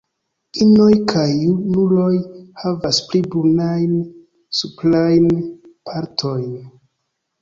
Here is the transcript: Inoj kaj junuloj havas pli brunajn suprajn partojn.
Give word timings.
Inoj 0.63 0.93
kaj 1.11 1.25
junuloj 1.33 2.15
havas 2.63 3.01
pli 3.11 3.21
brunajn 3.35 3.95
suprajn 4.61 5.29
partojn. 5.91 6.49